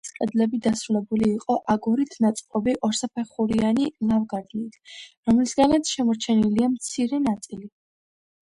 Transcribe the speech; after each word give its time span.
ეკლესიის 0.03 0.13
კედლები 0.21 0.59
დასრულებული 0.67 1.25
იყო 1.33 1.57
აგურით 1.73 2.15
ნაწყობი 2.25 2.75
ორსაფეხურიანი 2.89 3.85
ლავგარდნით, 4.13 4.79
რომლისგანაც 5.31 5.93
შემორჩენილია 5.97 6.73
მცირე 6.79 7.21
ნაწილი. 7.31 7.71